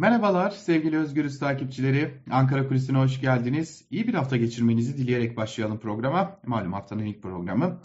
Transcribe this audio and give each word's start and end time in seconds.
Merhabalar 0.00 0.50
sevgili 0.50 0.98
Özgürüz 0.98 1.38
takipçileri. 1.38 2.14
Ankara 2.30 2.68
Kulisi'ne 2.68 2.98
hoş 2.98 3.20
geldiniz. 3.20 3.84
İyi 3.90 4.08
bir 4.08 4.14
hafta 4.14 4.36
geçirmenizi 4.36 4.96
dileyerek 4.96 5.36
başlayalım 5.36 5.78
programa. 5.78 6.40
Malum 6.46 6.72
haftanın 6.72 7.04
ilk 7.04 7.22
programı. 7.22 7.80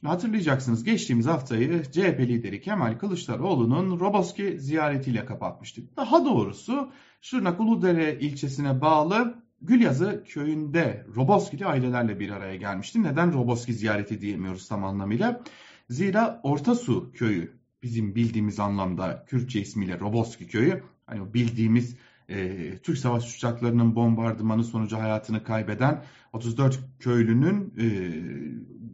Şimdi 0.00 0.10
hatırlayacaksınız 0.10 0.84
geçtiğimiz 0.84 1.26
haftayı 1.26 1.82
CHP 1.82 2.20
lideri 2.20 2.60
Kemal 2.60 2.98
Kılıçdaroğlu'nun 2.98 4.00
Roboski 4.00 4.60
ziyaretiyle 4.60 5.24
kapatmıştık. 5.24 5.96
Daha 5.96 6.24
doğrusu 6.24 6.92
Şırnak 7.20 7.60
Uludere 7.60 8.18
ilçesine 8.20 8.80
bağlı 8.80 9.34
Gülyazı 9.60 10.24
köyünde 10.28 11.06
Roboski'li 11.16 11.66
ailelerle 11.66 12.20
bir 12.20 12.30
araya 12.30 12.56
gelmişti. 12.56 13.02
Neden 13.02 13.32
Roboski 13.32 13.72
ziyareti 13.72 14.20
diyemiyoruz 14.20 14.68
tam 14.68 14.84
anlamıyla? 14.84 15.42
Zira 15.90 16.40
Ortasu 16.42 17.12
köyü 17.12 17.52
bizim 17.82 18.14
bildiğimiz 18.14 18.60
anlamda 18.60 19.24
Kürtçe 19.26 19.60
ismiyle 19.60 20.00
Roboski 20.00 20.46
köyü 20.46 20.82
hani 21.12 21.34
bildiğimiz 21.34 21.96
e, 22.28 22.58
Türk 22.78 22.98
savaş 22.98 23.36
uçaklarının 23.36 23.96
bombardımanı 23.96 24.64
sonucu 24.64 24.96
hayatını 24.96 25.44
kaybeden 25.44 26.04
34 26.32 26.78
köylünün 27.00 27.74
e, 27.78 27.86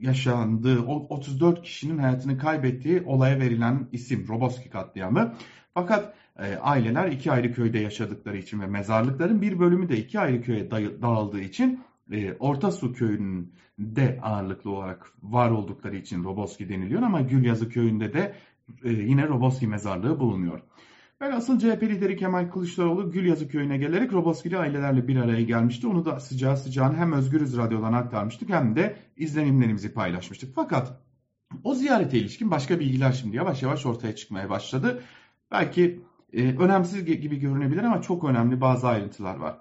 yaşandığı, 0.07 0.83
o 0.83 1.07
34 1.09 1.63
kişinin 1.63 1.99
hayatını 1.99 2.39
kaybettiği 2.39 3.03
olaya 3.03 3.41
verilen 3.41 3.89
isim 3.93 4.29
Roboski 4.29 4.71
katliamı. 4.71 5.35
Fakat 5.75 6.15
e, 6.39 6.57
aileler 6.57 7.09
iki 7.09 7.33
ayrı 7.33 7.53
köyde 7.53 7.79
yaşadıkları 7.79 8.37
için 8.37 8.61
ve 8.61 8.67
mezarlıkların 8.67 9.43
bir 9.43 9.59
bölümü 9.59 9.89
de 9.89 9.97
iki 9.97 10.21
ayrı 10.21 10.43
köye 10.43 10.71
dağıldığı 10.71 11.41
için 11.41 11.81
e, 12.13 12.33
Orta 12.33 12.71
Su 12.71 12.93
köyünün 12.93 13.53
de 13.79 14.19
ağırlıklı 14.23 14.71
olarak 14.71 15.13
var 15.23 15.51
oldukları 15.51 15.97
için 15.97 16.25
Roboski 16.25 16.69
deniliyor 16.69 17.03
ama 17.03 17.21
Gülyazı 17.21 17.69
köyünde 17.69 18.13
de 18.13 18.35
e, 18.85 18.91
yine 18.91 19.29
Roboski 19.29 19.67
mezarlığı 19.67 20.21
bulunuyor. 20.21 20.61
Asıl 21.21 21.59
CHP 21.59 21.83
lideri 21.83 22.17
Kemal 22.17 22.51
Kılıçdaroğlu 22.51 23.11
Gülyazı 23.11 23.49
köyüne 23.49 23.79
gelerek 23.79 24.13
Roboskili 24.13 24.59
ailelerle 24.59 25.09
bir 25.09 25.17
araya 25.17 25.43
gelmişti. 25.43 25.87
Onu 25.87 26.05
da 26.05 26.21
sıcağı 26.21 26.57
sıcağına 26.57 26.97
hem 26.97 27.13
Özgürüz 27.13 27.57
Radyo'dan 27.57 27.93
aktarmıştık 27.93 28.49
hem 28.49 28.77
de 28.77 28.97
izlenimlerimizi 29.17 29.93
paylaşmıştık. 29.93 30.55
Fakat 30.55 31.01
o 31.65 31.75
ziyarete 31.75 32.19
ilişkin 32.19 32.51
başka 32.51 32.81
bilgiler 32.81 33.13
şimdi 33.13 33.37
yavaş 33.37 33.63
yavaş 33.63 33.87
ortaya 33.87 34.17
çıkmaya 34.17 34.51
başladı. 34.51 35.03
Belki 35.51 36.01
e, 36.33 36.57
önemsiz 36.57 37.05
gibi 37.05 37.37
görünebilir 37.39 37.83
ama 37.83 38.03
çok 38.03 38.25
önemli 38.25 38.61
bazı 38.61 38.89
ayrıntılar 38.89 39.37
var. 39.37 39.59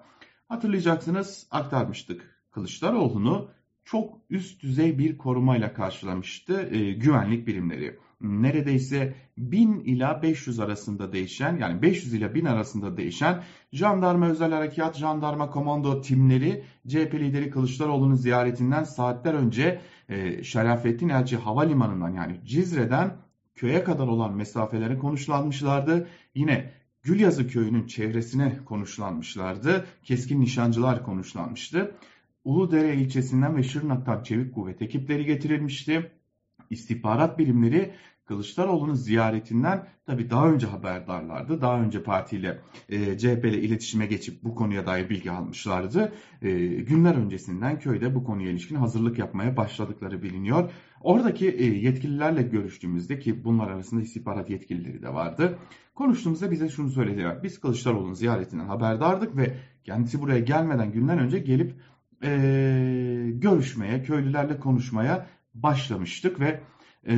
Hatırlayacaksınız 0.48 1.46
aktarmıştık. 1.50 2.38
Kılıçdaroğlu'nu 2.50 3.50
çok 3.90 4.18
üst 4.30 4.62
düzey 4.62 4.98
bir 4.98 5.18
korumayla 5.18 5.72
karşılamıştı 5.72 6.68
e, 6.72 6.92
güvenlik 6.92 7.46
birimleri 7.46 7.98
neredeyse 8.20 9.14
1000 9.36 9.80
ila 9.80 10.22
500 10.22 10.60
arasında 10.60 11.12
değişen 11.12 11.56
yani 11.56 11.82
500 11.82 12.14
ila 12.14 12.34
1000 12.34 12.44
arasında 12.44 12.96
değişen 12.96 13.42
jandarma 13.72 14.28
özel 14.28 14.52
harekat, 14.52 14.96
jandarma 14.96 15.50
komando 15.50 16.00
timleri 16.00 16.64
CHP 16.88 17.14
lideri 17.14 17.50
Kılıçdaroğlu'nun 17.50 18.14
ziyaretinden 18.14 18.84
saatler 18.84 19.34
önce 19.34 19.80
e, 20.08 20.44
Şerafettin 20.44 21.08
Elçi 21.08 21.36
Havalimanı'ndan 21.36 22.10
yani 22.10 22.40
Cizre'den 22.44 23.16
köye 23.54 23.84
kadar 23.84 24.06
olan 24.06 24.34
mesafeleri 24.34 24.98
konuşlanmışlardı. 24.98 26.08
Yine 26.34 26.72
Gülyazı 27.02 27.48
köyünün 27.48 27.86
çevresine 27.86 28.58
konuşlanmışlardı. 28.64 29.86
Keskin 30.04 30.40
nişancılar 30.40 31.04
konuşlanmıştı. 31.04 31.94
Uludere 32.48 32.94
ilçesinden 32.94 33.56
ve 33.56 33.62
Şırnak'tan 33.62 34.22
çevik 34.22 34.54
kuvvet 34.54 34.82
ekipleri 34.82 35.24
getirilmişti 35.24 36.10
istihbarat 36.70 37.38
birimleri 37.38 37.94
Kılıçdaroğlu'nun 38.24 38.94
ziyaretinden 38.94 39.86
tabi 40.06 40.30
daha 40.30 40.50
önce 40.50 40.66
haberdarlardı. 40.66 41.60
Daha 41.60 41.80
önce 41.80 42.02
partiyle 42.02 42.60
e, 42.88 43.18
CHP 43.18 43.44
ile 43.44 43.62
iletişime 43.62 44.06
geçip 44.06 44.44
bu 44.44 44.54
konuya 44.54 44.86
dair 44.86 45.10
bilgi 45.10 45.30
almışlardı. 45.30 46.12
E, 46.42 46.50
günler 46.66 47.14
öncesinden 47.14 47.78
köyde 47.78 48.14
bu 48.14 48.24
konuya 48.24 48.50
ilişkin 48.50 48.76
hazırlık 48.76 49.18
yapmaya 49.18 49.56
başladıkları 49.56 50.22
biliniyor. 50.22 50.70
Oradaki 51.00 51.48
e, 51.48 51.64
yetkililerle 51.64 52.42
görüştüğümüzde 52.42 53.18
ki 53.18 53.44
bunlar 53.44 53.70
arasında 53.70 54.00
istihbarat 54.00 54.50
yetkilileri 54.50 55.02
de 55.02 55.14
vardı. 55.14 55.58
Konuştuğumuzda 55.94 56.50
bize 56.50 56.68
şunu 56.68 56.90
söylediler. 56.90 57.42
Biz 57.42 57.60
Kılıçdaroğlu'nun 57.60 58.14
ziyaretinden 58.14 58.66
haberdardık 58.66 59.36
ve 59.36 59.56
kendisi 59.84 60.20
buraya 60.20 60.40
gelmeden 60.40 60.92
günden 60.92 61.18
önce 61.18 61.38
gelip 61.38 61.74
e, 62.22 63.30
görüşmeye, 63.34 64.02
köylülerle 64.02 64.58
konuşmaya 64.58 65.26
başlamıştık 65.54 66.40
ve 66.40 66.60
e, 67.08 67.16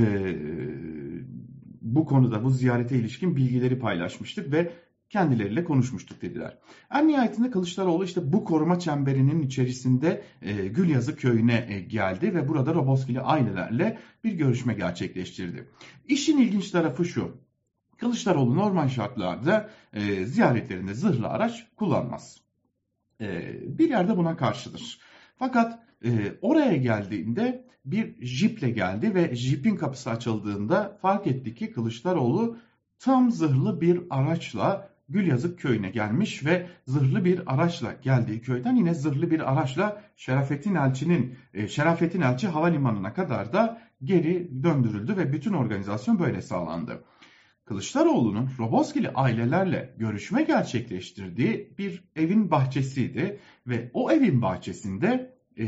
bu 1.81 2.05
konuda 2.05 2.45
bu 2.45 2.51
ziyarete 2.51 2.97
ilişkin 2.97 3.37
bilgileri 3.37 3.79
paylaşmıştık 3.79 4.53
ve 4.53 4.73
kendileriyle 5.11 5.65
konuşmuştuk 5.65 6.23
dediler. 6.23 6.59
En 6.95 7.09
nihayetinde 7.09 7.51
Kılıçdaroğlu 7.51 8.05
işte 8.05 8.33
bu 8.33 8.45
koruma 8.45 8.79
çemberinin 8.79 9.43
içerisinde 9.43 10.23
e, 10.43 10.67
Gülyazı 10.67 11.17
köyüne 11.17 11.67
e, 11.69 11.81
geldi 11.81 12.35
ve 12.35 12.49
burada 12.49 12.75
Roboskili 12.75 13.21
ailelerle 13.21 13.99
bir 14.25 14.33
görüşme 14.33 14.75
gerçekleştirdi. 14.75 15.69
İşin 16.09 16.39
ilginç 16.39 16.71
tarafı 16.71 17.05
şu. 17.05 17.37
Kılıçdaroğlu 17.99 18.57
normal 18.57 18.89
şartlarda 18.89 19.71
e, 19.93 20.25
ziyaretlerinde 20.25 20.95
zırhlı 20.95 21.29
araç 21.29 21.67
kullanmaz. 21.77 22.41
E, 23.21 23.59
bir 23.79 23.91
yerde 23.91 24.17
buna 24.17 24.37
karşıdır. 24.37 24.99
Fakat 25.37 25.79
e, 26.05 26.11
oraya 26.43 26.77
geldiğinde 26.77 27.65
bir 27.85 28.27
jiple 28.27 28.71
geldi 28.71 29.15
ve 29.15 29.37
jipin 29.37 29.77
kapısı 29.77 30.11
açıldığında 30.11 30.99
fark 31.03 31.27
etti 31.27 31.55
ki 31.55 31.73
Kılıçdaroğlu 31.73 32.57
tam 32.99 33.31
zırhlı 33.31 33.81
bir 33.81 34.01
araçla 34.11 34.91
Gülyazık 35.09 35.59
köyüne 35.59 35.91
gelmiş 35.91 36.45
ve 36.45 36.67
zırhlı 36.87 37.25
bir 37.25 37.55
araçla 37.55 37.93
geldiği 38.03 38.41
köyden 38.41 38.77
yine 38.77 38.95
zırhlı 38.95 39.31
bir 39.31 39.53
araçla 39.53 40.03
Şerafettin 40.17 40.75
Elçi'nin 40.75 41.35
e, 41.55 41.69
Şerafettin 41.69 42.21
Elçi 42.21 42.49
havalimanına 42.49 43.15
kadar 43.15 43.53
da 43.53 43.83
geri 44.05 44.63
döndürüldü 44.63 45.17
ve 45.17 45.33
bütün 45.33 45.53
organizasyon 45.53 46.19
böyle 46.19 46.43
sağlandı. 46.43 47.05
Kılıçdaroğlu'nun 47.71 48.51
Roboskili 48.59 49.11
ailelerle 49.11 49.95
görüşme 49.99 50.43
gerçekleştirdiği 50.43 51.75
bir 51.79 52.05
evin 52.17 52.51
bahçesiydi 52.51 53.41
ve 53.67 53.91
o 53.95 54.13
evin 54.13 54.43
bahçesinde 54.43 55.37
e, 55.59 55.67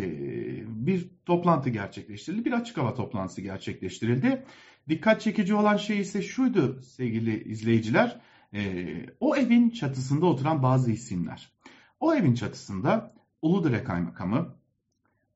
bir 0.86 1.10
toplantı 1.26 1.70
gerçekleştirildi. 1.70 2.44
Bir 2.44 2.52
açık 2.52 2.76
hava 2.76 2.94
toplantısı 2.94 3.41
gerçekleştirildi. 3.41 4.44
Dikkat 4.88 5.20
çekici 5.20 5.54
olan 5.54 5.76
şey 5.76 6.00
ise 6.00 6.22
şuydu 6.22 6.82
sevgili 6.82 7.44
izleyiciler. 7.44 8.20
E, 8.54 8.86
o 9.20 9.36
evin 9.36 9.70
çatısında 9.70 10.26
oturan 10.26 10.62
bazı 10.62 10.91
isimler. 10.91 11.52
O 12.00 12.14
evin 12.14 12.34
çatısında 12.34 13.14
Uludere 13.42 13.84
Kaymakamı, 13.84 14.54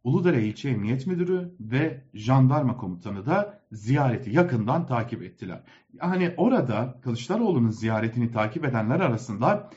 Uludere 0.06 0.44
İlçe 0.44 0.69
Emniyet 0.69 1.06
Müdürü 1.06 1.55
ve 1.61 2.05
jandarma 2.15 2.77
komutanı 2.77 3.27
da 3.27 3.61
ziyareti 3.72 4.31
yakından 4.31 4.87
takip 4.87 5.22
ettiler. 5.22 5.62
Yani 6.03 6.34
orada 6.37 7.00
Kılıçdaroğlu'nun 7.03 7.69
ziyaretini 7.69 8.31
takip 8.31 8.65
edenler 8.65 9.00
arasında 9.00 9.71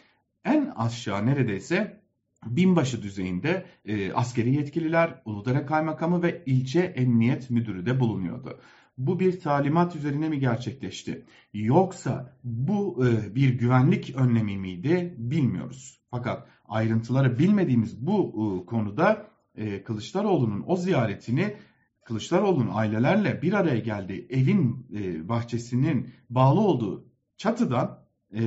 en 0.46 0.74
aşağı 0.76 1.26
neredeyse 1.26 2.02
binbaşı 2.46 3.02
düzeyinde 3.02 3.66
e, 3.86 4.14
askeri 4.14 4.56
yetkililer, 4.56 5.22
Uludere 5.26 5.66
Kaymakamı 5.66 6.24
ve 6.24 6.44
ilçe 6.46 6.80
emniyet 6.80 7.50
müdürü 7.50 7.86
de 7.86 8.00
bulunuyordu. 8.00 8.60
Bu 8.98 9.20
bir 9.20 9.40
talimat 9.40 9.96
üzerine 9.96 10.30
mi 10.30 10.40
gerçekleşti? 10.40 11.26
Yoksa 11.54 12.38
bu 12.44 13.06
e, 13.06 13.36
bir 13.36 13.60
güvenlik 13.60 14.16
önlemi 14.16 14.58
miydi 14.58 15.16
bilmiyoruz. 15.18 16.02
Fakat 16.12 16.48
ayrıntıları 16.68 17.40
bilmediğimiz 17.40 18.08
bu 18.08 18.28
e, 18.28 18.66
konuda 18.66 19.29
e, 19.56 19.84
Kılıçdaroğlu'nun 19.84 20.64
o 20.68 20.76
ziyaretini 20.76 21.56
Kılıçdaroğlu'nun 22.04 22.72
ailelerle 22.74 23.42
bir 23.42 23.54
araya 23.54 23.80
geldiği 23.80 24.28
evin 24.30 24.88
e, 24.94 25.30
bahçesinin 25.30 26.10
bağlı 26.30 26.60
olduğu 26.60 27.06
çatıdan 27.38 28.00
e, 28.34 28.42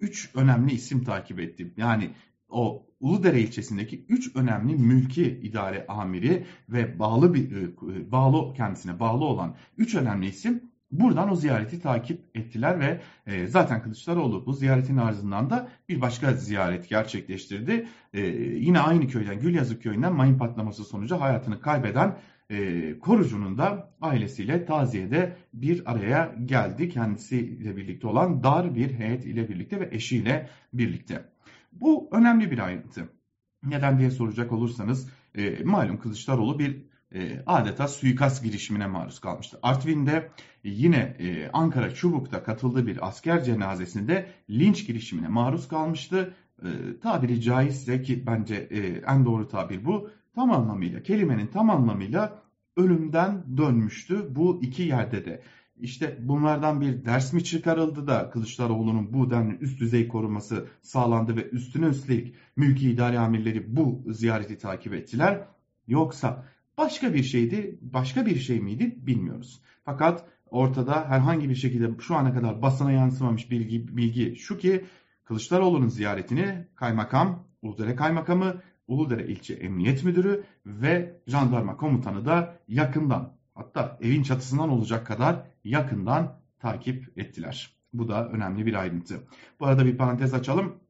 üç 0.00 0.30
önemli 0.34 0.72
isim 0.72 1.04
takip 1.04 1.40
ettim. 1.40 1.74
Yani 1.76 2.10
o 2.48 2.86
Uludere 3.00 3.40
ilçesindeki 3.40 4.06
üç 4.08 4.36
önemli 4.36 4.74
mülki 4.74 5.40
idare 5.42 5.86
amiri 5.86 6.46
ve 6.68 6.98
bağlı 6.98 7.34
bir 7.34 7.62
e, 7.62 8.12
bağlı 8.12 8.54
kendisine 8.54 9.00
bağlı 9.00 9.24
olan 9.24 9.56
üç 9.78 9.94
önemli 9.94 10.28
isim 10.28 10.71
buradan 10.92 11.32
o 11.32 11.36
ziyareti 11.36 11.80
takip 11.80 12.20
ettiler 12.34 12.80
ve 12.80 13.00
e, 13.26 13.46
zaten 13.46 13.82
Kılıçdaroğlu 13.82 14.46
bu 14.46 14.52
ziyaretin 14.52 14.96
ardından 14.96 15.50
da 15.50 15.68
bir 15.88 16.00
başka 16.00 16.32
ziyaret 16.32 16.88
gerçekleştirdi. 16.88 17.86
E, 18.12 18.20
yine 18.36 18.80
aynı 18.80 19.08
köyden 19.08 19.40
Gülyazık 19.40 19.82
köyünden 19.82 20.12
mayın 20.12 20.38
patlaması 20.38 20.84
sonucu 20.84 21.20
hayatını 21.20 21.60
kaybeden 21.60 22.16
e, 22.50 22.98
korucunun 22.98 23.58
da 23.58 23.92
ailesiyle 24.00 24.64
taziyede 24.64 25.36
bir 25.54 25.92
araya 25.92 26.34
geldi. 26.44 26.88
Kendisiyle 26.88 27.76
birlikte 27.76 28.06
olan 28.06 28.42
dar 28.42 28.74
bir 28.74 28.92
heyet 28.92 29.24
ile 29.24 29.48
birlikte 29.48 29.80
ve 29.80 29.88
eşiyle 29.92 30.48
birlikte. 30.72 31.24
Bu 31.72 32.08
önemli 32.12 32.50
bir 32.50 32.58
ayrıntı. 32.58 33.08
Neden 33.62 33.98
diye 33.98 34.10
soracak 34.10 34.52
olursanız 34.52 35.10
e, 35.34 35.64
malum 35.64 35.98
Kılıçdaroğlu 35.98 36.58
bir 36.58 36.91
e, 37.14 37.42
adeta 37.46 37.88
suikast 37.88 38.44
girişimine 38.44 38.86
maruz 38.86 39.18
kalmıştı. 39.20 39.58
Artvin'de 39.62 40.30
yine 40.64 41.16
e, 41.18 41.50
Ankara 41.52 41.94
Çubuk'ta 41.94 42.42
katıldığı 42.42 42.86
bir 42.86 43.08
asker 43.08 43.44
cenazesinde 43.44 44.26
linç 44.50 44.86
girişimine 44.86 45.28
maruz 45.28 45.68
kalmıştı. 45.68 46.34
E, 46.62 46.68
tabiri 47.02 47.40
caizse 47.40 48.02
ki 48.02 48.26
bence 48.26 48.54
e, 48.54 48.78
en 49.06 49.24
doğru 49.24 49.48
tabir 49.48 49.84
bu 49.84 50.10
tam 50.34 50.50
anlamıyla 50.50 51.02
kelimenin 51.02 51.46
tam 51.46 51.70
anlamıyla 51.70 52.42
ölümden 52.76 53.44
dönmüştü 53.56 54.26
bu 54.30 54.60
iki 54.62 54.82
yerde 54.82 55.24
de. 55.24 55.42
İşte 55.76 56.18
bunlardan 56.20 56.80
bir 56.80 57.04
ders 57.04 57.32
mi 57.32 57.44
çıkarıldı 57.44 58.06
da 58.06 58.30
Kılıçdaroğlu'nun 58.30 59.12
bu 59.12 59.30
denli 59.30 59.54
üst 59.54 59.80
düzey 59.80 60.08
koruması 60.08 60.66
sağlandı 60.82 61.36
ve 61.36 61.48
üstüne 61.48 61.86
üstlük 61.86 62.34
mülki 62.56 62.90
idare 62.90 63.18
amirleri 63.18 63.76
bu 63.76 64.02
ziyareti 64.06 64.58
takip 64.58 64.94
ettiler. 64.94 65.46
Yoksa 65.86 66.44
başka 66.82 67.14
bir 67.14 67.22
şeydi, 67.22 67.78
başka 67.80 68.26
bir 68.26 68.36
şey 68.36 68.60
miydi 68.60 68.96
bilmiyoruz. 68.96 69.62
Fakat 69.84 70.24
ortada 70.50 71.08
herhangi 71.08 71.48
bir 71.48 71.54
şekilde 71.54 72.00
şu 72.00 72.16
ana 72.16 72.34
kadar 72.34 72.62
basına 72.62 72.92
yansımamış 72.92 73.50
bilgi, 73.50 73.96
bilgi 73.96 74.36
şu 74.36 74.58
ki 74.58 74.84
Kılıçdaroğlu'nun 75.24 75.88
ziyaretini 75.88 76.66
kaymakam, 76.74 77.44
Uludere 77.62 77.96
Kaymakamı, 77.96 78.62
Uludere 78.88 79.26
İlçe 79.26 79.54
Emniyet 79.54 80.04
Müdürü 80.04 80.44
ve 80.66 81.20
jandarma 81.26 81.76
komutanı 81.76 82.26
da 82.26 82.58
yakından 82.68 83.36
hatta 83.54 83.98
evin 84.00 84.22
çatısından 84.22 84.68
olacak 84.68 85.06
kadar 85.06 85.46
yakından 85.64 86.38
takip 86.58 87.18
ettiler. 87.18 87.76
Bu 87.92 88.08
da 88.08 88.28
önemli 88.28 88.66
bir 88.66 88.74
ayrıntı. 88.74 89.14
Bu 89.60 89.66
arada 89.66 89.86
bir 89.86 89.96
parantez 89.96 90.34
açalım. 90.34 90.81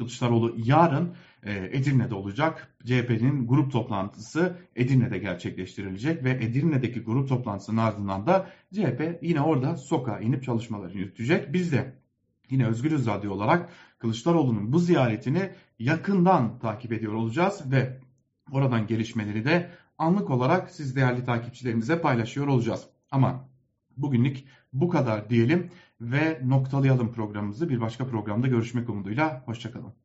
Kılıçdaroğlu 0.00 0.54
yarın 0.56 1.14
e, 1.42 1.52
Edirne'de 1.72 2.14
olacak. 2.14 2.74
CHP'nin 2.84 3.46
grup 3.46 3.72
toplantısı 3.72 4.56
Edirne'de 4.76 5.18
gerçekleştirilecek 5.18 6.24
ve 6.24 6.30
Edirne'deki 6.30 7.00
grup 7.00 7.28
toplantısının 7.28 7.76
ardından 7.76 8.26
da 8.26 8.50
CHP 8.74 9.18
yine 9.22 9.40
orada 9.40 9.76
sokağa 9.76 10.20
inip 10.20 10.44
çalışmalarını 10.44 10.98
yürütecek. 10.98 11.52
Biz 11.52 11.72
de 11.72 11.94
yine 12.50 12.66
Özgürüz 12.66 13.06
Radyo 13.06 13.32
olarak 13.32 13.70
Kılıçdaroğlu'nun 13.98 14.72
bu 14.72 14.78
ziyaretini 14.78 15.50
yakından 15.78 16.58
takip 16.58 16.92
ediyor 16.92 17.12
olacağız 17.12 17.72
ve 17.72 18.00
oradan 18.52 18.86
gelişmeleri 18.86 19.44
de 19.44 19.70
anlık 19.98 20.30
olarak 20.30 20.70
siz 20.70 20.96
değerli 20.96 21.24
takipçilerimize 21.24 22.00
paylaşıyor 22.00 22.46
olacağız. 22.46 22.86
Ama 23.10 23.49
bugünlük 24.02 24.44
bu 24.72 24.88
kadar 24.88 25.30
diyelim 25.30 25.70
ve 26.00 26.40
noktalayalım 26.44 27.12
programımızı. 27.12 27.68
Bir 27.68 27.80
başka 27.80 28.06
programda 28.06 28.46
görüşmek 28.46 28.88
umuduyla. 28.88 29.42
Hoşçakalın. 29.46 29.99